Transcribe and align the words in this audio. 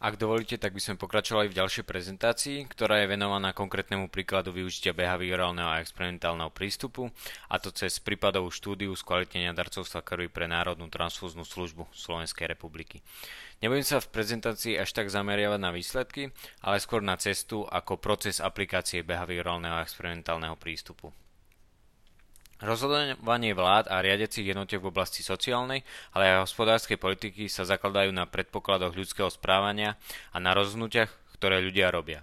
Ak 0.00 0.16
dovolíte, 0.16 0.56
tak 0.56 0.72
by 0.72 0.80
sme 0.80 0.96
pokračovali 0.96 1.52
v 1.52 1.60
ďalšej 1.60 1.84
prezentácii, 1.84 2.64
ktorá 2.72 3.04
je 3.04 3.12
venovaná 3.12 3.52
konkrétnemu 3.52 4.08
príkladu 4.08 4.48
využitia 4.48 4.96
behaviorálneho 4.96 5.68
a 5.68 5.84
experimentálneho 5.84 6.48
prístupu, 6.48 7.12
a 7.52 7.60
to 7.60 7.68
cez 7.68 8.00
prípadovú 8.00 8.48
štúdiu 8.48 8.96
skvalitnenia 8.96 9.52
darcovstva 9.52 10.00
krvi 10.00 10.32
pre 10.32 10.48
Národnú 10.48 10.88
transfúznu 10.88 11.44
službu 11.44 11.84
Slovenskej 11.92 12.48
republiky. 12.48 13.04
Nebudem 13.60 13.84
sa 13.84 14.00
v 14.00 14.08
prezentácii 14.08 14.80
až 14.80 14.88
tak 14.96 15.12
zameriavať 15.12 15.60
na 15.60 15.68
výsledky, 15.68 16.32
ale 16.64 16.80
skôr 16.80 17.04
na 17.04 17.20
cestu 17.20 17.68
ako 17.68 18.00
proces 18.00 18.40
aplikácie 18.40 19.04
behaviorálneho 19.04 19.76
a 19.76 19.84
experimentálneho 19.84 20.56
prístupu. 20.56 21.12
Rozhodovanie 22.60 23.56
vlád 23.56 23.88
a 23.88 24.04
riadiacich 24.04 24.44
jednotiek 24.44 24.84
v 24.84 24.92
oblasti 24.92 25.24
sociálnej, 25.24 25.80
ale 26.12 26.28
aj 26.28 26.44
hospodárskej 26.44 27.00
politiky 27.00 27.48
sa 27.48 27.64
zakladajú 27.64 28.12
na 28.12 28.28
predpokladoch 28.28 28.92
ľudského 28.92 29.32
správania 29.32 29.96
a 30.36 30.38
na 30.44 30.52
rozhodnutiach, 30.52 31.08
ktoré 31.40 31.64
ľudia 31.64 31.88
robia. 31.88 32.20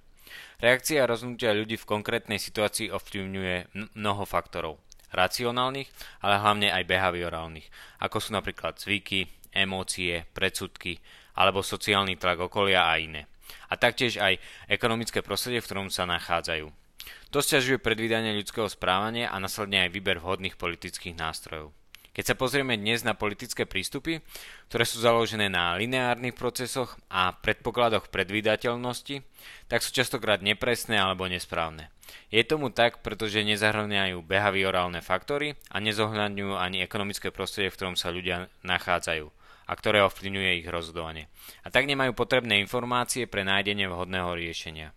Reakcia 0.62 1.06
a 1.06 1.10
rozhodnutia 1.10 1.58
ľudí 1.58 1.78
v 1.78 1.90
konkrétnej 1.90 2.38
situácii 2.38 2.94
ovplyvňuje 2.94 3.78
mnoho 3.98 4.26
faktorov. 4.30 4.78
Racionálnych, 5.10 5.90
ale 6.22 6.36
hlavne 6.38 6.70
aj 6.70 6.84
behaviorálnych, 6.86 7.68
ako 8.04 8.18
sú 8.22 8.30
napríklad 8.38 8.78
zvyky, 8.78 9.26
emócie, 9.56 10.30
predsudky 10.38 11.02
alebo 11.34 11.66
sociálny 11.66 12.18
tlak 12.18 12.46
okolia 12.46 12.90
a 12.90 12.98
iné. 13.02 13.26
A 13.70 13.78
taktiež 13.80 14.22
aj 14.22 14.38
ekonomické 14.70 15.22
prostredie, 15.26 15.64
v 15.64 15.68
ktorom 15.70 15.90
sa 15.90 16.06
nachádzajú. 16.06 16.87
To 17.36 17.44
sťažuje 17.44 17.84
predvídanie 17.84 18.36
ľudského 18.38 18.72
správania 18.72 19.30
a 19.30 19.38
následne 19.38 19.86
aj 19.86 19.94
výber 19.94 20.18
vhodných 20.24 20.56
politických 20.56 21.18
nástrojov. 21.20 21.76
Keď 22.18 22.34
sa 22.34 22.40
pozrieme 22.40 22.74
dnes 22.74 23.06
na 23.06 23.14
politické 23.14 23.70
prístupy, 23.70 24.26
ktoré 24.74 24.90
sú 24.90 24.98
založené 24.98 25.54
na 25.54 25.78
lineárnych 25.78 26.34
procesoch 26.34 26.98
a 27.14 27.30
predpokladoch 27.30 28.10
predvídateľnosti, 28.10 29.22
tak 29.70 29.86
sú 29.86 29.94
častokrát 29.94 30.42
nepresné 30.42 30.98
alebo 30.98 31.30
nesprávne. 31.30 31.94
Je 32.34 32.42
tomu 32.42 32.74
tak, 32.74 33.06
pretože 33.06 33.46
nezahrňajú 33.46 34.26
behaviorálne 34.26 35.06
faktory 35.06 35.62
a 35.70 35.78
nezohľadňujú 35.78 36.58
ani 36.58 36.82
ekonomické 36.82 37.30
prostredie, 37.30 37.70
v 37.70 37.78
ktorom 37.78 37.94
sa 37.94 38.10
ľudia 38.10 38.50
nachádzajú 38.66 39.30
a 39.68 39.72
ktoré 39.78 40.02
ovplyvňuje 40.02 40.64
ich 40.64 40.68
rozhodovanie. 40.74 41.30
A 41.62 41.70
tak 41.70 41.86
nemajú 41.86 42.18
potrebné 42.18 42.58
informácie 42.66 43.30
pre 43.30 43.46
nájdenie 43.46 43.86
vhodného 43.86 44.34
riešenia. 44.34 44.90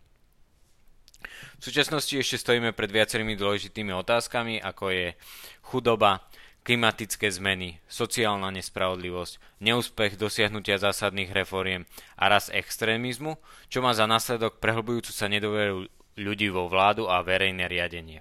V 1.60 1.62
súčasnosti 1.62 2.12
ešte 2.16 2.40
stojíme 2.40 2.72
pred 2.72 2.88
viacerými 2.88 3.36
dôležitými 3.36 3.92
otázkami, 3.92 4.60
ako 4.64 4.84
je 4.92 5.06
chudoba, 5.60 6.24
klimatické 6.60 7.32
zmeny, 7.32 7.80
sociálna 7.88 8.52
nespravodlivosť, 8.52 9.64
neúspech 9.64 10.20
dosiahnutia 10.20 10.77
zásadných 10.77 11.32
reforiem 11.32 11.88
a 12.20 12.28
raz 12.28 12.52
extrémizmu, 12.52 13.40
čo 13.72 13.80
má 13.80 13.96
za 13.96 14.04
následok 14.04 14.60
prehlbujúcu 14.60 15.10
sa 15.12 15.27
nedoveru 15.27 15.88
ľudí 16.20 16.52
vo 16.52 16.68
vládu 16.68 17.08
a 17.08 17.24
verejné 17.24 17.64
riadenie. 17.64 18.20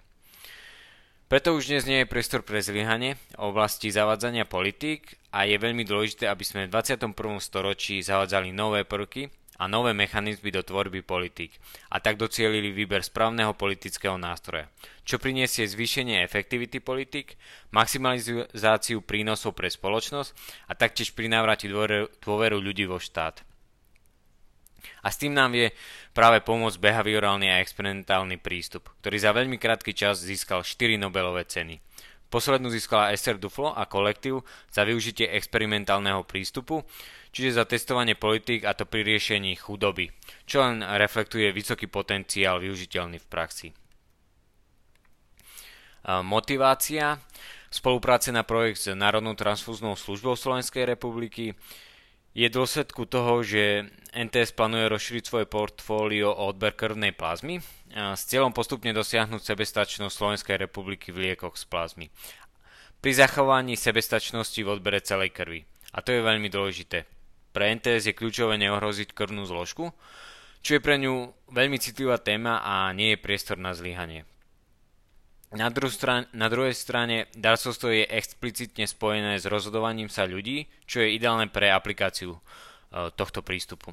Preto 1.29 1.53
už 1.53 1.69
dnes 1.69 1.85
nie 1.85 2.01
je 2.01 2.09
priestor 2.09 2.41
pre 2.41 2.57
zlyhanie 2.57 3.13
oblasti 3.37 3.93
zavádzania 3.93 4.49
politík 4.49 5.21
a 5.29 5.45
je 5.45 5.61
veľmi 5.61 5.85
dôležité, 5.85 6.25
aby 6.25 6.41
sme 6.41 6.65
v 6.65 6.73
21. 6.73 7.13
storočí 7.37 8.01
zavádzali 8.01 8.49
nové 8.49 8.81
prvky, 8.81 9.29
a 9.59 9.67
nové 9.67 9.91
mechanizmy 9.91 10.55
do 10.55 10.63
tvorby 10.63 11.03
politik 11.03 11.59
a 11.91 11.99
tak 11.99 12.15
docielili 12.15 12.71
výber 12.71 13.03
správneho 13.03 13.51
politického 13.53 14.15
nástroja, 14.15 14.71
čo 15.03 15.19
priniesie 15.19 15.67
zvýšenie 15.67 16.23
efektivity 16.23 16.79
politik, 16.79 17.35
maximalizáciu 17.75 19.03
prínosov 19.03 19.59
pre 19.59 19.67
spoločnosť 19.67 20.31
a 20.71 20.73
taktiež 20.79 21.11
prinávratí 21.11 21.67
dôveru 22.23 22.57
ľudí 22.57 22.87
vo 22.87 22.97
štát. 23.03 23.43
A 25.03 25.11
s 25.11 25.19
tým 25.19 25.35
nám 25.35 25.51
vie 25.51 25.75
práve 26.15 26.39
pomôcť 26.39 26.79
behaviorálny 26.79 27.51
a 27.51 27.59
experimentálny 27.59 28.39
prístup, 28.39 28.87
ktorý 29.03 29.17
za 29.19 29.35
veľmi 29.35 29.59
krátky 29.59 29.91
čas 29.91 30.23
získal 30.23 30.63
4 30.63 30.95
Nobelové 30.95 31.43
ceny. 31.43 31.83
Poslednú 32.29 32.69
získala 32.71 33.11
Esther 33.11 33.41
Duflo 33.41 33.73
a 33.73 33.89
kolektív 33.89 34.45
za 34.69 34.85
využitie 34.85 35.33
experimentálneho 35.33 36.23
prístupu, 36.23 36.85
čiže 37.29 37.61
za 37.61 37.65
testovanie 37.65 38.17
politík 38.17 38.65
a 38.65 38.73
to 38.73 38.89
pri 38.89 39.05
riešení 39.05 39.53
chudoby, 39.57 40.09
čo 40.49 40.65
len 40.65 40.81
reflektuje 40.81 41.53
vysoký 41.53 41.85
potenciál 41.85 42.61
využiteľný 42.61 43.21
v 43.21 43.27
praxi. 43.29 43.67
Motivácia 46.05 47.19
spolupráce 47.69 48.33
na 48.33 48.41
projekt 48.41 48.81
s 48.81 48.89
Národnou 48.95 49.37
transfúznou 49.37 49.93
službou 49.93 50.33
Slovenskej 50.33 50.89
republiky 50.89 51.53
je 52.33 52.47
dôsledku 52.47 53.09
toho, 53.09 53.41
že 53.43 53.89
NTS 54.15 54.53
plánuje 54.53 54.85
rozšíriť 54.89 55.23
svoje 55.25 55.45
portfólio 55.45 56.29
o 56.33 56.49
odber 56.49 56.73
krvnej 56.73 57.13
plazmy 57.13 57.59
s 57.93 58.21
cieľom 58.29 58.53
postupne 58.53 58.93
dosiahnuť 58.93 59.41
sebestačnosť 59.43 60.13
Slovenskej 60.13 60.55
republiky 60.61 61.09
v 61.09 61.29
liekoch 61.29 61.57
z 61.57 61.65
plazmy. 61.67 62.07
Pri 63.01 63.11
zachovaní 63.13 63.75
sebestačnosti 63.77 64.61
v 64.61 64.71
odbere 64.71 65.01
celej 65.01 65.33
krvi. 65.35 65.65
A 65.93 66.05
to 66.05 66.13
je 66.13 66.21
veľmi 66.21 66.53
dôležité. 66.53 67.18
Pre 67.59 67.75
NTS 67.75 68.07
je 68.07 68.15
kľúčové 68.15 68.55
neohroziť 68.55 69.11
krvnú 69.11 69.43
zložku, 69.43 69.91
čo 70.63 70.71
je 70.71 70.79
pre 70.79 70.95
ňu 70.95 71.27
veľmi 71.51 71.75
citlivá 71.75 72.15
téma 72.15 72.63
a 72.63 72.87
nie 72.95 73.11
je 73.11 73.19
priestor 73.19 73.59
na 73.59 73.75
zlyhanie. 73.75 74.23
Na, 75.51 75.67
stran- 75.91 76.31
na 76.31 76.47
druhej 76.47 76.71
strane 76.71 77.27
darcovstvo 77.35 77.91
je 77.91 78.07
explicitne 78.15 78.87
spojené 78.87 79.35
s 79.35 79.43
rozhodovaním 79.43 80.07
sa 80.07 80.23
ľudí, 80.23 80.71
čo 80.87 81.03
je 81.03 81.19
ideálne 81.19 81.51
pre 81.51 81.67
aplikáciu 81.67 82.31
e, 82.31 82.39
tohto 83.11 83.43
prístupu. 83.43 83.91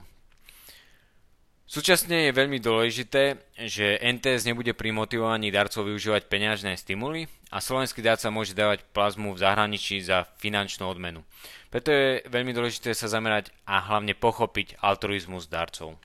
Súčasne 1.66 2.30
je 2.30 2.32
veľmi 2.32 2.62
dôležité, 2.62 3.42
že 3.66 3.98
NTS 3.98 4.46
nebude 4.46 4.70
pri 4.70 4.94
motivovaní 4.94 5.50
darcov 5.50 5.90
využívať 5.90 6.30
peňažné 6.30 6.78
stimuly 6.78 7.26
a 7.50 7.58
slovenský 7.58 8.06
darca 8.06 8.30
môže 8.30 8.54
dávať 8.54 8.86
plazmu 8.94 9.34
v 9.34 9.42
zahraničí 9.42 9.98
za 9.98 10.30
finančnú 10.38 10.86
odmenu. 10.86 11.26
Preto 11.74 11.90
je 11.90 12.22
veľmi 12.30 12.54
dôležité 12.54 12.94
sa 12.94 13.10
zamerať 13.10 13.50
a 13.66 13.82
hlavne 13.82 14.14
pochopiť 14.14 14.78
altruizmus 14.78 15.50
darcov. 15.50 15.98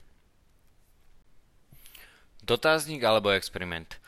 Dotazník 2.42 3.06
alebo 3.06 3.30
experiment. 3.30 4.02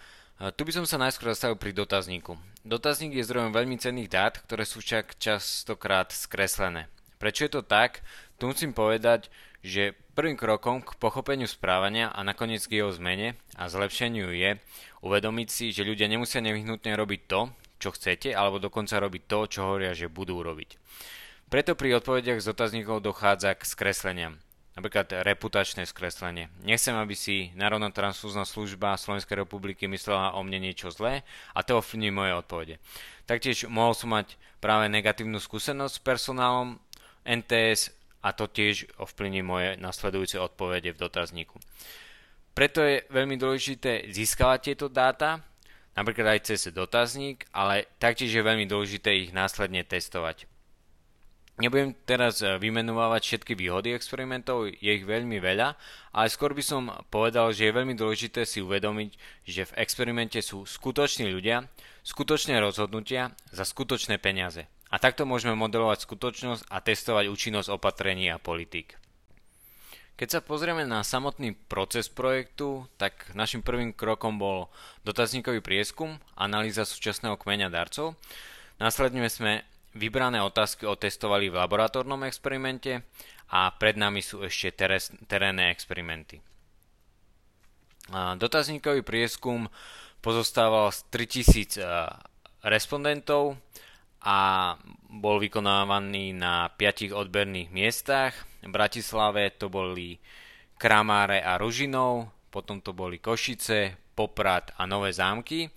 Tu 0.59 0.67
by 0.67 0.75
som 0.75 0.85
sa 0.91 0.99
najskôr 0.99 1.31
zastavil 1.31 1.55
pri 1.55 1.71
dotazníku. 1.71 2.35
Dotazník 2.67 3.15
je 3.15 3.23
zdrojom 3.31 3.55
veľmi 3.55 3.79
cenných 3.79 4.11
dát, 4.11 4.35
ktoré 4.43 4.67
sú 4.67 4.83
však 4.83 5.23
častokrát 5.23 6.11
skreslené. 6.11 6.91
Prečo 7.23 7.47
je 7.47 7.53
to 7.55 7.63
tak? 7.63 8.03
Tu 8.43 8.51
musím 8.51 8.75
povedať, 8.75 9.31
že 9.65 9.97
prvým 10.13 10.37
krokom 10.37 10.85
k 10.85 10.93
pochopeniu 11.01 11.49
správania 11.49 12.13
a 12.13 12.21
nakoniec 12.21 12.61
k 12.69 12.85
jeho 12.85 12.93
zmene 12.93 13.41
a 13.57 13.73
zlepšeniu 13.73 14.29
je 14.37 14.61
uvedomiť 15.01 15.49
si, 15.49 15.73
že 15.73 15.89
ľudia 15.89 16.05
nemusia 16.05 16.45
nevyhnutne 16.45 16.93
robiť 16.93 17.21
to, 17.25 17.49
čo 17.81 17.97
chcete, 17.97 18.37
alebo 18.37 18.61
dokonca 18.61 19.01
robiť 19.01 19.23
to, 19.25 19.39
čo 19.49 19.61
hovoria, 19.65 19.97
že 19.97 20.13
budú 20.13 20.45
robiť. 20.45 20.77
Preto 21.49 21.73
pri 21.73 21.97
odpovediach 21.97 22.45
z 22.45 22.53
otáznikov 22.53 23.01
dochádza 23.01 23.57
k 23.57 23.65
skresleniam 23.65 24.37
napríklad 24.75 25.07
reputačné 25.23 25.87
skreslenie. 25.87 26.51
Nechcem, 26.67 26.95
aby 26.99 27.15
si 27.15 27.55
Národná 27.55 27.95
transfúzna 27.95 28.43
služba 28.43 28.99
Slovenskej 28.99 29.47
republiky 29.47 29.87
myslela 29.87 30.35
o 30.35 30.43
mne 30.43 30.71
niečo 30.71 30.91
zlé 30.91 31.23
a 31.55 31.63
to 31.63 31.79
ovplyvní 31.79 32.11
moje 32.11 32.33
odpovede. 32.35 32.75
Taktiež 33.25 33.71
mohol 33.71 33.95
som 33.95 34.11
mať 34.11 34.35
práve 34.59 34.91
negatívnu 34.91 35.39
skúsenosť 35.39 35.95
s 35.95 36.03
personálom 36.03 36.83
NTS 37.23 37.95
a 38.25 38.33
to 38.33 38.49
tiež 38.49 38.89
ovplyvní 38.97 39.45
moje 39.45 39.77
nasledujúce 39.77 40.41
odpovede 40.41 40.97
v 40.97 41.01
dotazníku. 41.05 41.61
Preto 42.57 42.81
je 42.81 43.05
veľmi 43.13 43.37
dôležité 43.37 44.09
získavať 44.09 44.73
tieto 44.73 44.87
dáta, 44.89 45.45
napríklad 45.93 46.39
aj 46.39 46.41
cez 46.49 46.73
dotazník, 46.73 47.45
ale 47.53 47.85
taktiež 48.01 48.33
je 48.33 48.41
veľmi 48.41 48.65
dôležité 48.65 49.13
ich 49.13 49.37
následne 49.37 49.85
testovať. 49.85 50.49
Nebudem 51.55 51.95
teraz 52.03 52.43
eh, 52.43 52.59
vymenovávať 52.59 53.23
všetky 53.23 53.55
výhody 53.55 53.95
experimentov, 53.95 54.67
je 54.67 54.91
ich 54.91 55.07
veľmi 55.07 55.39
veľa, 55.39 55.79
ale 56.11 56.27
skôr 56.27 56.51
by 56.51 56.65
som 56.67 56.91
povedal, 57.15 57.55
že 57.55 57.71
je 57.71 57.77
veľmi 57.79 57.95
dôležité 57.95 58.43
si 58.43 58.59
uvedomiť, 58.59 59.11
že 59.47 59.63
v 59.71 59.77
experimente 59.79 60.43
sú 60.43 60.67
skutoční 60.67 61.31
ľudia, 61.31 61.71
skutočné 62.03 62.59
rozhodnutia 62.59 63.39
za 63.55 63.63
skutočné 63.63 64.19
peniaze. 64.19 64.67
A 64.95 65.03
takto 65.03 65.27
môžeme 65.27 65.59
modelovať 65.59 66.07
skutočnosť 66.07 66.71
a 66.71 66.79
testovať 66.79 67.27
účinnosť 67.27 67.67
opatrení 67.75 68.31
a 68.31 68.39
politík. 68.39 68.95
Keď 70.15 70.29
sa 70.31 70.39
pozrieme 70.39 70.87
na 70.87 71.03
samotný 71.03 71.59
proces 71.67 72.07
projektu, 72.07 72.87
tak 72.95 73.35
našim 73.35 73.67
prvým 73.67 73.91
krokom 73.91 74.39
bol 74.39 74.71
dotazníkový 75.03 75.59
prieskum, 75.59 76.23
analýza 76.39 76.87
súčasného 76.87 77.35
kmeňa 77.35 77.75
darcov. 77.75 78.15
Následne 78.79 79.27
sme 79.27 79.67
Vybrané 79.95 80.43
otázky 80.43 80.91
otestovali 80.91 81.51
v 81.51 81.59
laboratórnom 81.59 82.27
experimente 82.27 83.07
a 83.55 83.71
pred 83.75 83.95
nami 83.95 84.27
sú 84.27 84.43
ešte 84.43 84.75
terénne 85.31 85.71
experimenty. 85.71 86.43
Dotazníkový 88.15 89.07
prieskum 89.07 89.71
pozostával 90.19 90.91
z 90.91 90.99
3000 91.11 92.67
respondentov 92.67 93.55
a 94.25 94.73
bol 95.13 95.37
vykonávaný 95.37 96.33
na 96.33 96.73
5 96.73 97.13
odberných 97.13 97.69
miestach. 97.69 98.33
V 98.65 98.73
Bratislave 98.73 99.53
to 99.55 99.69
boli 99.69 100.17
Kramáre 100.81 101.45
a 101.45 101.61
Ružinov, 101.61 102.33
potom 102.49 102.81
to 102.81 102.97
boli 102.97 103.21
Košice, 103.21 103.95
Poprad 104.17 104.73
a 104.81 104.89
Nové 104.89 105.13
zámky 105.13 105.69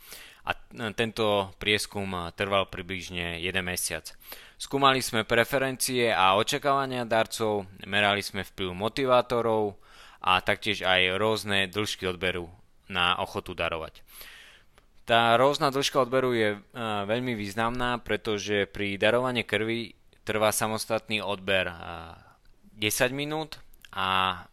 a 0.47 0.55
tento 0.95 1.51
prieskum 1.59 2.07
trval 2.33 2.71
približne 2.71 3.43
1 3.43 3.51
mesiac. 3.59 4.07
Skúmali 4.55 5.03
sme 5.03 5.27
preferencie 5.27 6.09
a 6.09 6.39
očakávania 6.39 7.03
darcov, 7.03 7.67
merali 7.83 8.23
sme 8.23 8.47
vplyv 8.47 8.71
motivátorov 8.73 9.75
a 10.23 10.39
taktiež 10.41 10.87
aj 10.87 11.19
rôzne 11.19 11.67
dĺžky 11.67 12.07
odberu 12.07 12.47
na 12.87 13.19
ochotu 13.19 13.51
darovať. 13.53 14.01
Tá 15.07 15.39
rôzna 15.39 15.71
dĺžka 15.71 16.03
odberu 16.03 16.35
je 16.35 16.59
veľmi 17.07 17.31
významná, 17.39 18.03
pretože 18.03 18.67
pri 18.67 18.99
darovaní 18.99 19.47
krvi 19.47 19.95
trvá 20.27 20.51
samostatný 20.51 21.23
odber 21.23 21.71
10 22.75 23.15
minút 23.15 23.55
a 23.95 24.43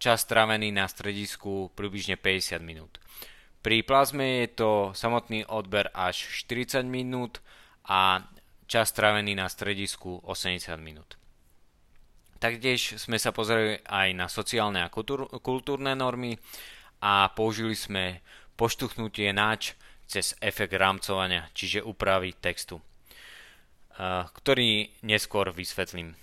čas 0.00 0.24
strávený 0.24 0.72
na 0.72 0.88
stredisku 0.88 1.68
približne 1.76 2.16
50 2.16 2.64
minút. 2.64 2.96
Pri 3.60 3.84
plazme 3.84 4.48
je 4.48 4.56
to 4.56 4.70
samotný 4.96 5.44
odber 5.44 5.92
až 5.92 6.16
40 6.48 6.80
minút 6.88 7.44
a 7.84 8.24
čas 8.64 8.88
strávený 8.88 9.36
na 9.36 9.52
stredisku 9.52 10.24
80 10.24 10.80
minút. 10.80 11.20
Taktiež 12.40 12.96
sme 12.96 13.20
sa 13.20 13.36
pozreli 13.36 13.84
aj 13.84 14.08
na 14.16 14.32
sociálne 14.32 14.80
a 14.80 14.88
kultúr, 14.88 15.28
kultúrne 15.44 15.92
normy 15.92 16.40
a 17.04 17.28
použili 17.36 17.76
sme 17.76 18.24
poštuchnutie 18.56 19.28
náč 19.36 19.76
cez 20.10 20.34
efekt 20.42 20.74
rámcovania, 20.74 21.46
čiže 21.54 21.86
úpravy 21.86 22.34
textu, 22.34 22.82
ktorý 24.34 24.90
neskôr 25.06 25.54
vysvetlím. 25.54 26.18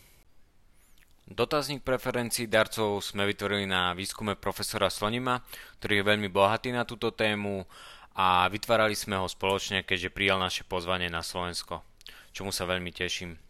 Dotazník 1.28 1.88
preferencií 1.88 2.52
darcov 2.52 3.00
sme 3.00 3.24
vytvorili 3.28 3.64
na 3.64 3.96
výskume 3.96 4.36
profesora 4.36 4.92
Slonima, 4.92 5.40
ktorý 5.80 6.04
je 6.04 6.08
veľmi 6.12 6.28
bohatý 6.28 6.76
na 6.76 6.84
túto 6.84 7.16
tému 7.16 7.64
a 8.20 8.52
vytvárali 8.52 8.96
sme 8.96 9.16
ho 9.16 9.28
spoločne, 9.28 9.88
keďže 9.88 10.12
prijal 10.12 10.40
naše 10.40 10.68
pozvanie 10.68 11.08
na 11.08 11.24
Slovensko 11.24 11.88
čomu 12.38 12.54
sa 12.54 12.70
veľmi 12.70 12.94
teším. 12.94 13.42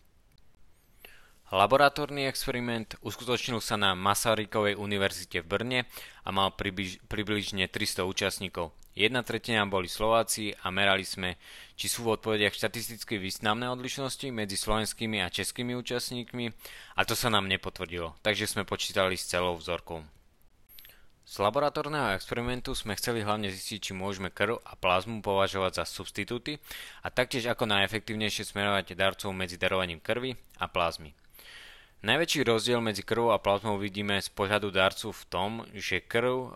Laboratórny 1.52 2.24
experiment 2.24 2.96
uskutočnil 3.04 3.60
sa 3.60 3.76
na 3.76 3.92
Masarykovej 4.00 4.80
univerzite 4.80 5.44
v 5.44 5.48
Brne 5.48 5.80
a 6.24 6.32
mal 6.32 6.56
približ, 6.56 7.04
približne 7.12 7.68
300 7.68 8.08
účastníkov. 8.08 8.72
Jedna 8.98 9.22
tretina 9.22 9.62
boli 9.70 9.86
Slováci 9.86 10.58
a 10.58 10.74
merali 10.74 11.06
sme, 11.06 11.38
či 11.78 11.86
sú 11.86 12.02
v 12.02 12.18
odpovediach 12.18 12.58
štatisticky 12.58 13.22
významné 13.22 13.70
odlišnosti 13.70 14.34
medzi 14.34 14.58
slovenskými 14.58 15.22
a 15.22 15.30
českými 15.30 15.78
účastníkmi 15.78 16.50
a 16.98 17.02
to 17.06 17.14
sa 17.14 17.30
nám 17.30 17.46
nepotvrdilo, 17.46 18.18
takže 18.26 18.50
sme 18.50 18.66
počítali 18.66 19.14
s 19.14 19.30
celou 19.30 19.54
vzorkou. 19.54 20.02
Z 21.30 21.44
laboratórneho 21.46 22.18
experimentu 22.18 22.74
sme 22.74 22.98
chceli 22.98 23.22
hlavne 23.22 23.54
zistiť, 23.54 23.92
či 23.92 23.94
môžeme 23.94 24.34
krv 24.34 24.66
a 24.66 24.74
plazmu 24.74 25.22
považovať 25.22 25.84
za 25.84 25.86
substitúty 25.86 26.58
a 27.06 27.14
taktiež 27.14 27.54
ako 27.54 27.70
najefektívnejšie 27.70 28.50
smerovať 28.50 28.98
darcov 28.98 29.30
medzi 29.30 29.62
darovaním 29.62 30.02
krvi 30.02 30.34
a 30.58 30.66
plazmy. 30.66 31.14
Najväčší 31.98 32.46
rozdiel 32.46 32.78
medzi 32.78 33.02
krvou 33.02 33.34
a 33.34 33.42
plazmou 33.42 33.82
vidíme 33.82 34.22
z 34.22 34.30
pohľadu 34.30 34.70
darcu 34.70 35.10
v 35.10 35.24
tom, 35.34 35.66
že 35.74 36.06
krv 36.06 36.36
e, 36.46 36.50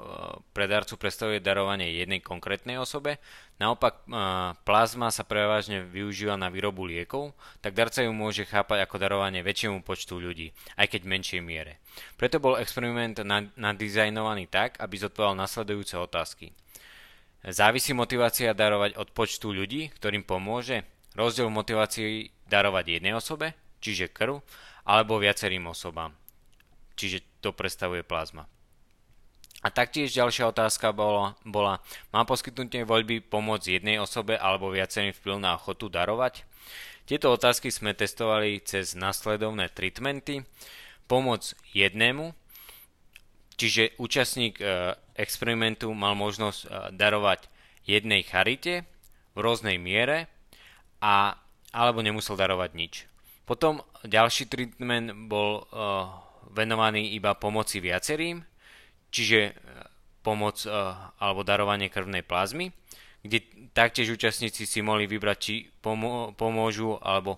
pre 0.53 0.69
darcu 0.69 1.01
predstavuje 1.01 1.41
darovanie 1.41 1.89
jednej 1.97 2.21
konkrétnej 2.21 2.77
osobe, 2.77 3.17
naopak 3.57 4.05
e, 4.05 4.21
plazma 4.61 5.09
sa 5.09 5.25
prevažne 5.25 5.81
využíva 5.81 6.37
na 6.37 6.53
výrobu 6.53 6.85
liekov, 6.85 7.33
tak 7.57 7.73
darca 7.73 8.05
ju 8.05 8.13
môže 8.13 8.45
chápať 8.45 8.85
ako 8.85 9.01
darovanie 9.01 9.41
väčšiemu 9.41 9.81
počtu 9.81 10.21
ľudí, 10.21 10.53
aj 10.77 10.93
keď 10.93 11.09
v 11.09 11.11
menšej 11.17 11.41
miere. 11.41 11.81
Preto 12.21 12.37
bol 12.37 12.61
experiment 12.61 13.17
nadizajnovaný 13.57 14.45
tak, 14.45 14.77
aby 14.77 14.93
zodpovedal 15.01 15.33
nasledujúce 15.41 15.97
otázky. 15.97 16.53
Závisí 17.41 17.97
motivácia 17.97 18.53
darovať 18.53 18.93
od 18.93 19.09
počtu 19.09 19.49
ľudí, 19.57 19.89
ktorým 19.97 20.21
pomôže? 20.21 20.85
Rozdiel 21.17 21.49
motivácií 21.49 22.29
darovať 22.45 23.01
jednej 23.01 23.17
osobe, 23.17 23.57
čiže 23.81 24.13
krv, 24.13 24.45
alebo 24.85 25.21
viacerým 25.21 25.67
osobám. 25.69 26.13
Čiže 26.95 27.23
to 27.41 27.53
predstavuje 27.53 28.05
plazma. 28.05 28.45
A 29.61 29.69
taktiež 29.69 30.09
ďalšia 30.17 30.49
otázka 30.49 30.89
bola, 30.89 31.37
bola 31.45 31.85
má 32.09 32.25
poskytnutie 32.25 32.81
voľby 32.81 33.21
pomôcť 33.21 33.77
jednej 33.77 34.01
osobe 34.01 34.33
alebo 34.33 34.73
viacerým 34.73 35.13
vplyv 35.13 35.37
na 35.37 35.53
ochotu 35.53 35.85
darovať? 35.85 36.49
Tieto 37.05 37.29
otázky 37.29 37.69
sme 37.69 37.93
testovali 37.93 38.57
cez 38.65 38.97
nasledovné 38.97 39.69
treatmenty. 39.69 40.41
Pomoc 41.05 41.53
jednému, 41.75 42.31
čiže 43.59 43.93
účastník 43.99 44.63
e, 44.63 44.95
experimentu 45.19 45.91
mal 45.91 46.15
možnosť 46.15 46.59
e, 46.63 46.67
darovať 46.95 47.51
jednej 47.83 48.23
charite 48.23 48.87
v 49.35 49.39
rôznej 49.43 49.75
miere 49.75 50.31
a, 51.03 51.35
alebo 51.75 51.99
nemusel 51.99 52.39
darovať 52.39 52.71
nič. 52.73 52.93
Potom 53.43 53.83
ďalší 54.05 54.49
treatment 54.49 55.29
bol 55.29 55.61
uh, 55.61 56.09
venovaný 56.51 57.13
iba 57.13 57.37
pomoci 57.37 57.79
viacerým, 57.79 58.41
čiže 59.13 59.39
uh, 59.51 59.53
pomoc 60.25 60.61
uh, 60.65 61.13
alebo 61.17 61.45
darovanie 61.45 61.89
krvnej 61.89 62.25
plazmy, 62.25 62.73
kde 63.21 63.45
taktiež 63.73 64.13
účastníci 64.13 64.65
si 64.65 64.79
mohli 64.81 65.05
vybrať, 65.05 65.37
či 65.37 65.69
pomô- 65.81 66.33
pomôžu 66.33 66.97
alebo 67.01 67.37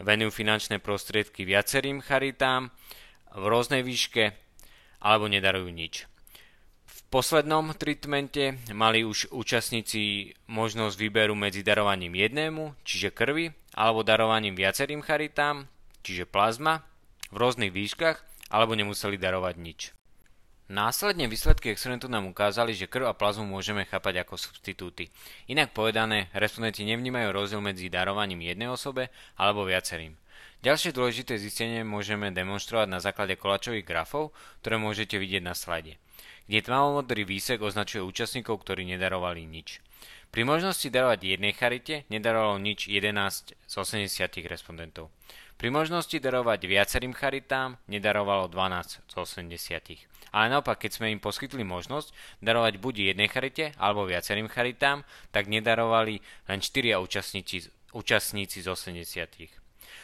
venujú 0.00 0.32
finančné 0.32 0.80
prostriedky 0.82 1.46
viacerým 1.46 2.02
charitám 2.02 2.72
v 3.30 3.44
rôznej 3.46 3.86
výške 3.86 4.34
alebo 5.00 5.30
nedarujú 5.30 5.70
nič. 5.70 6.10
V 6.90 6.98
poslednom 7.10 7.74
treatmente 7.74 8.58
mali 8.70 9.02
už 9.02 9.34
účastníci 9.34 10.34
možnosť 10.46 10.94
výberu 10.98 11.34
medzi 11.34 11.62
darovaním 11.66 12.14
jednému, 12.14 12.82
čiže 12.86 13.14
krvi, 13.14 13.50
alebo 13.74 14.06
darovaním 14.06 14.54
viacerým 14.54 15.02
charitám, 15.02 15.66
čiže 16.02 16.28
plazma, 16.28 16.84
v 17.30 17.36
rôznych 17.38 17.70
výškach, 17.70 18.22
alebo 18.50 18.74
nemuseli 18.74 19.16
darovať 19.16 19.54
nič. 19.56 19.80
Následne 20.70 21.26
výsledky 21.26 21.74
experimentu 21.74 22.06
nám 22.06 22.30
ukázali, 22.30 22.78
že 22.78 22.86
krv 22.86 23.10
a 23.10 23.18
plazmu 23.18 23.42
môžeme 23.42 23.82
chápať 23.82 24.22
ako 24.22 24.38
substitúty. 24.38 25.10
Inak 25.50 25.74
povedané, 25.74 26.30
respondenti 26.30 26.86
nevnímajú 26.86 27.34
rozdiel 27.34 27.58
medzi 27.58 27.90
darovaním 27.90 28.46
jednej 28.46 28.70
osobe 28.70 29.10
alebo 29.34 29.66
viacerým. 29.66 30.14
Ďalšie 30.62 30.94
dôležité 30.94 31.42
zistenie 31.42 31.82
môžeme 31.82 32.30
demonstrovať 32.30 32.86
na 32.86 33.02
základe 33.02 33.34
kolačových 33.34 33.82
grafov, 33.82 34.30
ktoré 34.62 34.78
môžete 34.78 35.18
vidieť 35.18 35.42
na 35.42 35.58
slajde, 35.58 35.98
kde 36.46 36.58
tmavomodrý 36.62 37.26
výsek 37.26 37.58
označuje 37.58 38.06
účastníkov, 38.06 38.62
ktorí 38.62 38.86
nedarovali 38.94 39.42
nič. 39.50 39.82
Pri 40.30 40.46
možnosti 40.46 40.86
darovať 40.86 41.34
jednej 41.34 41.50
charite 41.50 42.06
nedarovalo 42.06 42.62
nič 42.62 42.86
11 42.86 43.58
z 43.58 43.74
80 43.74 44.06
respondentov. 44.46 45.10
Pri 45.60 45.68
možnosti 45.68 46.16
darovať 46.16 46.64
viacerým 46.64 47.12
charitám 47.12 47.76
nedarovalo 47.84 48.48
12 48.48 49.04
z 49.04 49.12
80. 49.12 50.32
Ale 50.32 50.48
naopak, 50.48 50.80
keď 50.80 50.90
sme 50.96 51.12
im 51.12 51.20
poskytli 51.20 51.68
možnosť 51.68 52.16
darovať 52.40 52.80
buď 52.80 53.12
jednej 53.12 53.28
charite 53.28 53.76
alebo 53.76 54.08
viacerým 54.08 54.48
charitám, 54.48 55.04
tak 55.28 55.52
nedarovali 55.52 56.24
len 56.48 56.64
4 56.64 56.96
účastníci, 57.04 57.68
účastníci 57.92 58.64
z 58.64 58.72
80 58.72 59.60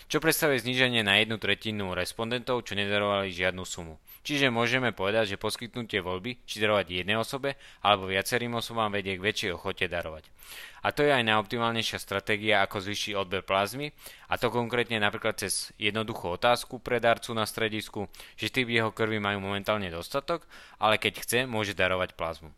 čo 0.06 0.22
predstavuje 0.22 0.62
zníženie 0.62 1.02
na 1.02 1.18
jednu 1.18 1.34
tretinu 1.34 1.90
respondentov, 1.90 2.62
čo 2.62 2.78
nedarovali 2.78 3.34
žiadnu 3.34 3.66
sumu. 3.66 3.98
Čiže 4.26 4.50
môžeme 4.50 4.90
povedať, 4.90 5.30
že 5.30 5.36
poskytnutie 5.38 6.02
voľby, 6.02 6.42
či 6.42 6.58
darovať 6.58 7.06
jednej 7.06 7.14
osobe 7.14 7.54
alebo 7.78 8.10
viacerým 8.10 8.58
osobám 8.58 8.90
vedie 8.90 9.14
k 9.14 9.22
väčšej 9.22 9.54
ochote 9.54 9.86
darovať. 9.86 10.26
A 10.82 10.90
to 10.90 11.06
je 11.06 11.14
aj 11.14 11.22
najoptimálnejšia 11.22 12.02
stratégia, 12.02 12.58
ako 12.66 12.82
zvýšiť 12.82 13.14
odber 13.14 13.46
plazmy, 13.46 13.94
a 14.26 14.34
to 14.34 14.50
konkrétne 14.50 14.98
napríklad 14.98 15.38
cez 15.38 15.70
jednoduchú 15.78 16.34
otázku 16.34 16.82
pre 16.82 16.98
darcu 16.98 17.38
na 17.38 17.46
stredisku, 17.46 18.10
že 18.34 18.50
typ 18.50 18.66
jeho 18.66 18.90
krvi 18.90 19.22
majú 19.22 19.46
momentálne 19.46 19.94
dostatok, 19.94 20.42
ale 20.82 20.98
keď 20.98 21.22
chce, 21.22 21.38
môže 21.46 21.78
darovať 21.78 22.18
plazmu. 22.18 22.50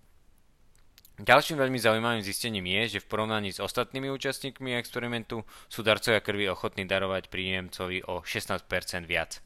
Ďalším 1.20 1.60
veľmi 1.60 1.82
zaujímavým 1.82 2.24
zistením 2.24 2.64
je, 2.64 2.96
že 2.96 3.02
v 3.04 3.10
porovnaní 3.10 3.52
s 3.52 3.60
ostatnými 3.60 4.08
účastníkmi 4.08 4.78
experimentu 4.78 5.44
sú 5.68 5.84
darcovia 5.84 6.24
krvi 6.24 6.48
ochotní 6.48 6.88
darovať 6.88 7.28
príjemcovi 7.28 8.06
o 8.08 8.24
16% 8.24 8.64
viac. 9.04 9.42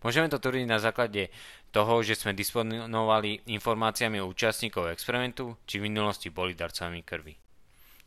Môžeme 0.00 0.30
to 0.30 0.38
tvrdiť 0.38 0.66
na 0.70 0.78
základe 0.78 1.34
toho, 1.74 2.00
že 2.06 2.14
sme 2.14 2.36
disponovali 2.36 3.42
informáciami 3.50 4.22
o 4.22 4.30
účastníkov 4.30 4.94
experimentu, 4.94 5.58
či 5.66 5.82
v 5.82 5.90
minulosti 5.90 6.30
boli 6.30 6.54
darcami 6.54 7.02
krvi. 7.02 7.34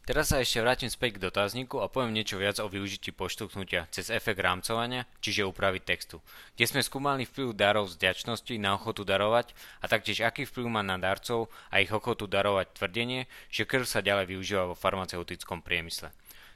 Teraz 0.01 0.33
sa 0.33 0.41
ešte 0.41 0.57
vrátim 0.65 0.89
späť 0.89 1.21
k 1.21 1.29
dotazníku 1.29 1.77
a 1.77 1.85
poviem 1.85 2.17
niečo 2.17 2.41
viac 2.41 2.57
o 2.57 2.65
využití 2.65 3.13
poštuknutia 3.13 3.85
cez 3.93 4.09
efekt 4.09 4.41
rámcovania, 4.41 5.05
čiže 5.21 5.45
úpravy 5.45 5.77
textu, 5.77 6.25
kde 6.57 6.65
sme 6.65 6.81
skúmali 6.81 7.29
vplyv 7.29 7.53
darov 7.53 7.85
z 7.85 8.01
vďačnosti 8.01 8.49
na 8.57 8.73
ochotu 8.73 9.05
darovať 9.05 9.53
a 9.77 9.85
taktiež 9.85 10.25
aký 10.25 10.49
vplyv 10.49 10.73
má 10.73 10.81
na 10.81 10.97
darcov 10.97 11.53
a 11.69 11.85
ich 11.85 11.93
ochotu 11.93 12.25
darovať 12.25 12.81
tvrdenie, 12.81 13.29
že 13.53 13.69
krv 13.69 13.85
sa 13.85 14.01
ďalej 14.01 14.33
využíva 14.33 14.73
vo 14.73 14.75
farmaceutickom 14.75 15.61
priemysle. 15.61 16.09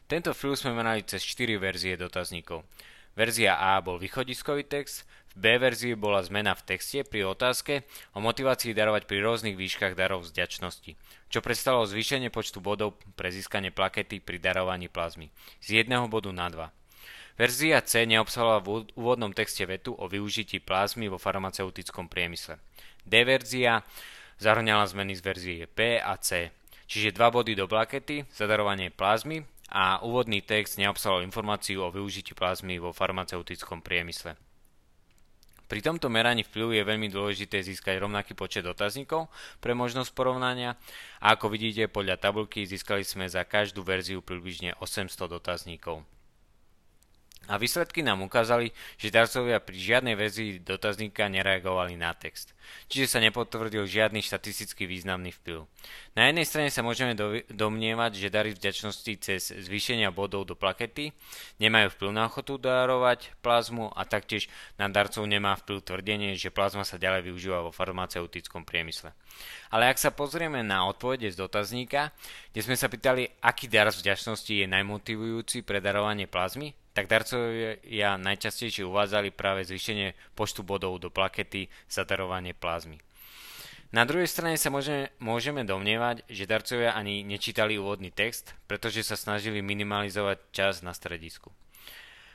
Tento 0.10 0.34
vplyv 0.34 0.54
sme 0.58 0.82
mali 0.82 1.06
cez 1.06 1.22
4 1.22 1.62
verzie 1.62 1.94
dotazníkov. 2.02 2.66
Verzia 3.16 3.56
A 3.56 3.80
bol 3.80 3.96
východiskový 3.96 4.68
text, 4.68 5.08
v 5.36 5.40
B 5.40 5.46
verzii 5.56 5.96
bola 5.96 6.20
zmena 6.20 6.52
v 6.52 6.76
texte 6.76 7.08
pri 7.08 7.28
otázke 7.28 7.88
o 8.12 8.20
motivácii 8.20 8.76
darovať 8.76 9.08
pri 9.08 9.24
rôznych 9.24 9.56
výškach 9.56 9.96
darov 9.96 10.28
vďačnosti, 10.28 11.00
čo 11.32 11.40
predstavilo 11.40 11.88
zvýšenie 11.88 12.28
počtu 12.28 12.60
bodov 12.60 13.00
pre 13.16 13.32
získanie 13.32 13.72
plakety 13.72 14.20
pri 14.20 14.40
darovaní 14.40 14.92
plazmy 14.92 15.32
z 15.64 15.84
jedného 15.84 16.12
bodu 16.12 16.32
na 16.36 16.48
dva. 16.52 16.68
Verzia 17.36 17.84
C 17.84 18.08
neobsahovala 18.08 18.60
v 18.64 18.68
úvodnom 18.96 19.32
texte 19.36 19.68
vetu 19.68 19.92
o 19.96 20.08
využití 20.08 20.64
plazmy 20.64 21.12
vo 21.12 21.20
farmaceutickom 21.20 22.08
priemysle. 22.08 22.60
D 23.04 23.28
verzia 23.28 23.84
zahrňala 24.40 24.88
zmeny 24.92 25.16
z 25.16 25.22
verzie 25.24 25.64
B 25.72 26.00
a 26.00 26.16
C, 26.20 26.52
čiže 26.88 27.16
2 27.16 27.36
body 27.36 27.56
do 27.56 27.68
plakety 27.68 28.28
za 28.32 28.48
darovanie 28.48 28.92
plazmy 28.92 29.44
a 29.70 30.02
úvodný 30.06 30.46
text 30.46 30.78
neobsahoval 30.78 31.26
informáciu 31.26 31.82
o 31.82 31.94
využití 31.94 32.38
plazmy 32.38 32.78
vo 32.78 32.94
farmaceutickom 32.94 33.82
priemysle. 33.82 34.38
Pri 35.66 35.82
tomto 35.82 36.14
meraní 36.14 36.46
vplyvu 36.46 36.78
je 36.78 36.86
veľmi 36.86 37.10
dôležité 37.10 37.58
získať 37.66 37.98
rovnaký 37.98 38.38
počet 38.38 38.62
dotazníkov 38.62 39.34
pre 39.58 39.74
možnosť 39.74 40.14
porovnania 40.14 40.78
a 41.18 41.34
ako 41.34 41.50
vidíte 41.50 41.90
podľa 41.90 42.22
tabulky 42.22 42.70
získali 42.70 43.02
sme 43.02 43.26
za 43.26 43.42
každú 43.42 43.82
verziu 43.82 44.22
približne 44.22 44.78
800 44.78 45.10
dotazníkov. 45.26 46.06
A 47.46 47.62
výsledky 47.62 48.02
nám 48.02 48.26
ukázali, 48.26 48.74
že 48.98 49.14
darcovia 49.14 49.62
pri 49.62 49.78
žiadnej 49.78 50.18
verzii 50.18 50.66
dotazníka 50.66 51.30
nereagovali 51.30 51.94
na 51.94 52.10
text, 52.18 52.58
čiže 52.90 53.06
sa 53.06 53.20
nepotvrdil 53.22 53.86
žiadny 53.86 54.26
štatisticky 54.26 54.90
významný 54.90 55.30
vplyv. 55.30 55.70
Na 56.18 56.26
jednej 56.26 56.50
strane 56.50 56.70
sa 56.74 56.82
môžeme 56.82 57.14
domnievať, 57.54 58.18
že 58.18 58.34
dary 58.34 58.58
vďačnosti 58.58 59.14
cez 59.22 59.54
zvýšenia 59.54 60.10
bodov 60.10 60.50
do 60.50 60.58
plakety 60.58 61.14
nemajú 61.62 61.94
vplyv 61.94 62.12
na 62.18 62.26
ochotu 62.26 62.58
darovať 62.58 63.38
plazmu 63.46 63.94
a 63.94 64.02
taktiež 64.10 64.50
na 64.82 64.90
darcov 64.90 65.30
nemá 65.30 65.54
vplyv 65.62 65.86
tvrdenie, 65.86 66.34
že 66.34 66.50
plazma 66.50 66.82
sa 66.82 66.98
ďalej 66.98 67.30
využíva 67.30 67.62
vo 67.62 67.70
farmaceutickom 67.70 68.66
priemysle. 68.66 69.14
Ale 69.70 69.92
ak 69.92 70.02
sa 70.02 70.10
pozrieme 70.10 70.66
na 70.66 70.90
odpovede 70.90 71.30
z 71.30 71.38
dotazníka, 71.38 72.10
kde 72.50 72.62
sme 72.66 72.74
sa 72.74 72.90
pýtali, 72.90 73.38
aký 73.46 73.70
dar 73.70 73.94
vďačnosti 73.94 74.50
je 74.50 74.66
najmotivujúci 74.66 75.62
pre 75.62 75.78
darovanie 75.84 76.26
plazmy, 76.26 76.74
tak 76.96 77.12
darcovia 77.12 78.16
najčastejšie 78.16 78.88
uvádzali 78.88 79.36
práve 79.36 79.68
zvýšenie 79.68 80.16
počtu 80.32 80.64
bodov 80.64 81.04
do 81.04 81.12
plakety 81.12 81.68
za 81.92 82.08
darovanie 82.08 82.56
plazmy. 82.56 83.04
Na 83.92 84.08
druhej 84.08 84.32
strane 84.32 84.56
sa 84.56 84.72
môžeme, 84.72 85.12
môžeme 85.20 85.68
domnievať, 85.68 86.24
že 86.32 86.48
darcovia 86.48 86.96
ani 86.96 87.22
nečítali 87.28 87.76
úvodný 87.76 88.16
text, 88.16 88.56
pretože 88.66 89.04
sa 89.04 89.20
snažili 89.20 89.60
minimalizovať 89.60 90.40
čas 90.56 90.74
na 90.82 90.96
stredisku. 90.96 91.52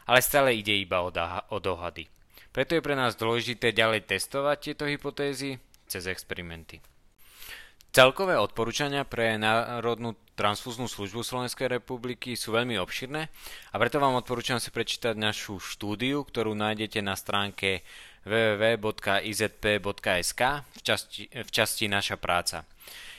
Ale 0.04 0.20
stále 0.20 0.56
ide 0.56 0.76
iba 0.76 1.00
o, 1.00 1.08
daha, 1.08 1.48
o 1.48 1.56
dohady. 1.56 2.08
Preto 2.52 2.76
je 2.76 2.84
pre 2.84 2.96
nás 2.96 3.16
dôležité 3.16 3.72
ďalej 3.72 4.08
testovať 4.08 4.56
tieto 4.60 4.84
hypotézy 4.84 5.56
cez 5.88 6.04
experimenty. 6.06 6.84
Celkové 7.90 8.38
odporúčania 8.38 9.02
pre 9.02 9.34
Národnú 9.34 10.14
transfúznú 10.40 10.88
službu 10.88 11.20
Slovenskej 11.20 11.68
republiky 11.68 12.32
sú 12.32 12.56
veľmi 12.56 12.80
obširné 12.80 13.28
a 13.68 13.76
preto 13.76 14.00
vám 14.00 14.16
odporúčam 14.16 14.56
si 14.56 14.72
prečítať 14.72 15.12
našu 15.12 15.60
štúdiu, 15.60 16.24
ktorú 16.24 16.56
nájdete 16.56 17.04
na 17.04 17.12
stránke 17.12 17.84
www.izp.sk 18.24 18.82
v 20.64 20.80
časti, 20.80 21.28
v 21.28 21.50
časti 21.52 21.84
Naša 21.92 22.16
práca. 22.16 22.64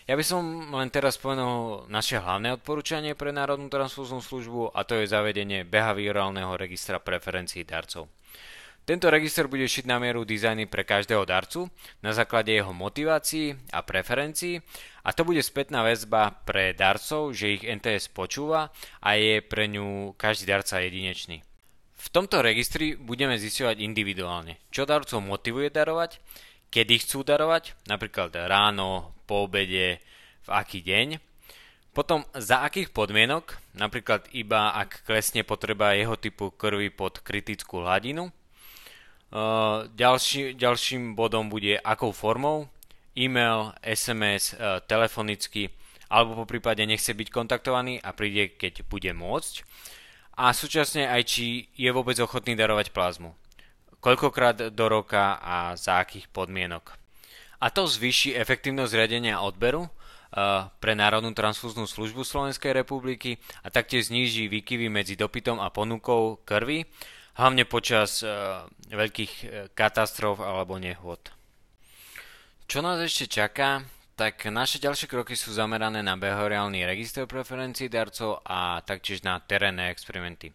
Ja 0.09 0.17
by 0.17 0.25
som 0.25 0.73
len 0.73 0.89
teraz 0.89 1.21
spomenul 1.21 1.85
naše 1.93 2.17
hlavné 2.17 2.57
odporúčanie 2.57 3.13
pre 3.13 3.29
Národnú 3.29 3.69
transfúznú 3.69 4.17
službu 4.17 4.73
a 4.73 4.81
to 4.81 4.97
je 4.97 5.05
zavedenie 5.05 5.61
behaviorálneho 5.61 6.57
registra 6.57 6.97
preferencií 6.97 7.61
darcov. 7.61 8.09
Tento 8.81 9.13
register 9.13 9.45
bude 9.45 9.69
šiť 9.69 9.85
na 9.85 10.01
mieru 10.01 10.25
dizajny 10.25 10.65
pre 10.65 10.81
každého 10.81 11.21
darcu 11.21 11.69
na 12.01 12.17
základe 12.17 12.50
jeho 12.50 12.73
motivácií 12.73 13.53
a 13.69 13.85
preferencií 13.85 14.57
a 15.05 15.13
to 15.13 15.21
bude 15.21 15.45
spätná 15.45 15.85
väzba 15.85 16.41
pre 16.43 16.73
darcov, 16.73 17.29
že 17.38 17.61
ich 17.61 17.63
NTS 17.63 18.09
počúva 18.09 18.73
a 19.05 19.09
je 19.13 19.45
pre 19.45 19.69
ňu 19.69 20.17
každý 20.17 20.50
darca 20.50 20.81
jedinečný. 20.81 21.45
V 21.93 22.07
tomto 22.09 22.41
registri 22.41 22.97
budeme 22.97 23.38
zisťovať 23.38 23.77
individuálne, 23.85 24.57
čo 24.73 24.89
darcov 24.89 25.21
motivuje 25.21 25.69
darovať, 25.69 26.17
kedy 26.73 27.05
chcú 27.05 27.21
darovať, 27.21 27.77
napríklad 27.85 28.33
ráno, 28.50 29.13
po 29.29 29.45
obede, 29.45 30.01
v 30.41 30.50
aký 30.50 30.81
deň, 30.81 31.21
potom 31.93 32.25
za 32.33 32.65
akých 32.65 32.89
podmienok, 32.89 33.77
napríklad 33.77 34.25
iba 34.33 34.73
ak 34.73 35.05
klesne 35.05 35.45
potreba 35.45 35.93
jeho 35.93 36.17
typu 36.17 36.50
krvi 36.50 36.89
pod 36.89 37.21
kritickú 37.21 37.85
hladinu, 37.85 38.33
Uh, 39.31 39.88
ďalší, 39.95 40.59
ďalším 40.59 41.15
bodom 41.15 41.47
bude 41.47 41.79
akou 41.79 42.11
formou, 42.11 42.67
e-mail, 43.15 43.71
SMS, 43.79 44.51
uh, 44.59 44.83
telefonicky, 44.83 45.71
alebo 46.11 46.43
po 46.43 46.45
prípade 46.45 46.83
nechce 46.83 47.15
byť 47.15 47.31
kontaktovaný 47.31 48.03
a 48.03 48.11
príde, 48.11 48.51
keď 48.59 48.83
bude 48.91 49.07
môcť. 49.15 49.63
A 50.35 50.51
súčasne 50.51 51.07
aj 51.07 51.31
či 51.31 51.71
je 51.79 51.88
vôbec 51.95 52.19
ochotný 52.19 52.59
darovať 52.59 52.91
plazmu. 52.91 53.31
Koľkokrát 54.03 54.75
do 54.75 54.85
roka 54.91 55.39
a 55.39 55.79
za 55.79 56.03
akých 56.03 56.27
podmienok. 56.27 56.91
A 57.63 57.71
to 57.71 57.88
zvýši 57.88 58.35
efektívnosť 58.35 58.91
riadenia 59.00 59.39
odberu 59.39 59.88
uh, 59.88 60.67
pre 60.83 60.91
Národnú 60.91 61.31
transfúznú 61.31 61.88
službu 61.88 62.27
Slovenskej 62.27 62.75
republiky 62.75 63.39
a 63.63 63.71
taktiež 63.71 64.11
zníži 64.11 64.51
výkyvy 64.51 64.91
medzi 64.91 65.15
dopytom 65.15 65.63
a 65.63 65.71
ponukou 65.71 66.43
krvi 66.43 66.83
hlavne 67.35 67.63
počas 67.67 68.23
uh, 68.23 68.67
veľkých 68.91 69.33
uh, 69.43 69.47
katastrof 69.75 70.39
alebo 70.43 70.75
nehôd. 70.81 71.31
Čo 72.71 72.79
nás 72.79 73.03
ešte 73.03 73.27
čaká? 73.27 73.83
Tak 74.15 74.47
naše 74.53 74.77
ďalšie 74.77 75.09
kroky 75.09 75.33
sú 75.33 75.51
zamerané 75.51 76.05
na 76.05 76.13
behaviorálny 76.15 76.85
register 76.85 77.25
preferencií 77.25 77.89
darcov 77.89 78.39
a 78.45 78.79
taktiež 78.85 79.25
na 79.25 79.41
terénne 79.41 79.89
experimenty. 79.89 80.53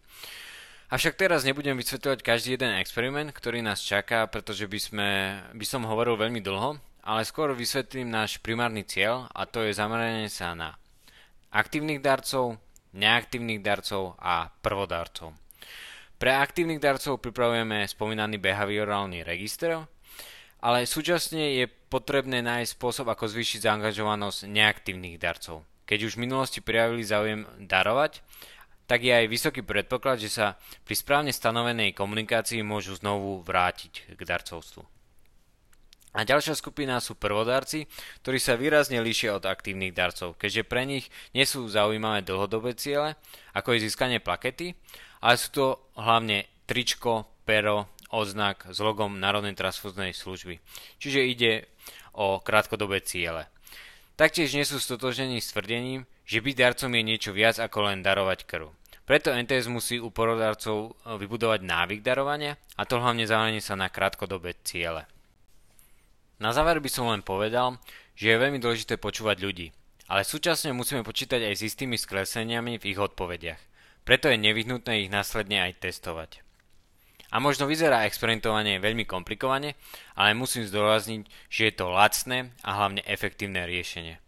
Avšak 0.87 1.19
teraz 1.19 1.43
nebudem 1.43 1.75
vysvetľovať 1.75 2.23
každý 2.23 2.55
jeden 2.55 2.71
experiment, 2.79 3.35
ktorý 3.35 3.59
nás 3.59 3.83
čaká, 3.83 4.23
pretože 4.31 4.71
by, 4.71 4.79
sme, 4.79 5.09
by 5.51 5.65
som 5.67 5.83
hovoril 5.83 6.15
veľmi 6.15 6.39
dlho, 6.39 6.79
ale 7.03 7.27
skôr 7.27 7.51
vysvetlím 7.51 8.07
náš 8.07 8.39
primárny 8.39 8.87
cieľ 8.87 9.27
a 9.35 9.43
to 9.43 9.67
je 9.67 9.75
zameranie 9.75 10.31
sa 10.31 10.55
na 10.55 10.79
aktívnych 11.51 11.99
darcov, 11.99 12.55
neaktívnych 12.95 13.59
darcov 13.59 14.15
a 14.15 14.47
prvodarcov. 14.63 15.35
Pre 16.17 16.33
aktívnych 16.33 16.81
darcov 16.81 17.21
pripravujeme 17.21 17.85
spomínaný 17.85 18.41
behaviorálny 18.41 19.21
register, 19.21 19.85
ale 20.65 20.89
súčasne 20.89 21.61
je 21.61 21.69
potrebné 21.69 22.41
nájsť 22.41 22.73
spôsob, 22.73 23.05
ako 23.13 23.29
zvýšiť 23.29 23.69
zaangažovanosť 23.69 24.49
neaktívnych 24.49 25.21
darcov. 25.21 25.61
Keď 25.85 25.99
už 26.09 26.17
v 26.17 26.23
minulosti 26.25 26.59
prijavili 26.65 27.05
záujem 27.05 27.45
darovať, 27.61 28.25
tak 28.89 29.05
je 29.05 29.13
aj 29.13 29.29
vysoký 29.29 29.61
predpoklad, 29.61 30.17
že 30.17 30.33
sa 30.33 30.57
pri 30.89 30.95
správne 30.97 31.29
stanovenej 31.29 31.93
komunikácii 31.93 32.65
môžu 32.65 32.97
znovu 32.97 33.45
vrátiť 33.45 34.17
k 34.17 34.21
darcovstvu. 34.25 34.81
A 36.17 36.25
ďalšia 36.25 36.57
skupina 36.57 36.97
sú 36.97 37.13
prvodarci, 37.13 37.85
ktorí 38.25 38.41
sa 38.41 38.57
výrazne 38.57 39.05
líšia 39.05 39.37
od 39.37 39.45
aktívnych 39.45 39.93
darcov, 39.93 40.33
keďže 40.41 40.65
pre 40.65 40.81
nich 40.81 41.13
nie 41.37 41.45
sú 41.45 41.69
zaujímavé 41.69 42.25
dlhodobé 42.25 42.73
ciele, 42.73 43.13
ako 43.53 43.77
je 43.77 43.85
získanie 43.85 44.17
plakety, 44.17 44.73
ale 45.23 45.35
sú 45.35 45.47
to 45.53 45.65
hlavne 45.97 46.45
tričko, 46.67 47.25
pero, 47.47 47.87
odznak 48.11 48.67
s 48.71 48.79
logom 48.79 49.19
Národnej 49.19 49.55
transfúznej 49.55 50.15
služby. 50.15 50.63
Čiže 50.99 51.27
ide 51.27 51.51
o 52.15 52.39
krátkodobé 52.39 53.03
ciele. 53.03 53.51
Taktiež 54.17 54.55
nie 54.57 54.65
sú 54.65 54.81
stotožení 54.81 55.37
s 55.37 55.53
tvrdením, 55.53 56.09
že 56.25 56.41
byť 56.41 56.55
darcom 56.57 56.91
je 56.91 57.03
niečo 57.05 57.31
viac 57.31 57.61
ako 57.61 57.91
len 57.91 58.01
darovať 58.01 58.49
krv. 58.49 58.73
Preto 59.07 59.31
NTS 59.31 59.71
musí 59.71 60.03
u 60.03 60.11
porodarcov 60.11 60.99
vybudovať 61.07 61.63
návyk 61.63 62.03
darovania 62.03 62.59
a 62.75 62.83
to 62.83 62.99
hlavne 62.99 63.23
zameranie 63.23 63.63
sa 63.63 63.79
na 63.79 63.87
krátkodobé 63.87 64.59
ciele. 64.67 65.07
Na 66.43 66.51
záver 66.51 66.83
by 66.83 66.89
som 66.91 67.07
len 67.07 67.23
povedal, 67.23 67.79
že 68.19 68.35
je 68.35 68.41
veľmi 68.41 68.59
dôležité 68.59 68.99
počúvať 68.99 69.39
ľudí, 69.39 69.67
ale 70.11 70.27
súčasne 70.27 70.75
musíme 70.75 71.07
počítať 71.07 71.39
aj 71.39 71.53
s 71.55 71.65
istými 71.71 71.95
skleseniami 71.95 72.81
v 72.81 72.87
ich 72.91 72.99
odpovediach. 72.99 73.66
Preto 74.07 74.31
je 74.31 74.39
nevyhnutné 74.39 75.03
ich 75.03 75.11
následne 75.11 75.59
aj 75.67 75.83
testovať. 75.83 76.39
A 77.27 77.43
možno 77.43 77.67
vyzerá 77.67 78.07
experimentovanie 78.07 78.79
veľmi 78.79 79.03
komplikovane, 79.03 79.75
ale 80.15 80.31
musím 80.31 80.63
zdôrazniť, 80.63 81.27
že 81.51 81.61
je 81.67 81.73
to 81.75 81.91
lacné 81.91 82.55
a 82.63 82.79
hlavne 82.79 83.03
efektívne 83.03 83.67
riešenie. 83.67 84.23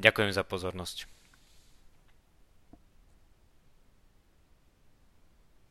Ďakujem 0.00 0.32
za 0.32 0.48
pozornosť. 0.48 1.15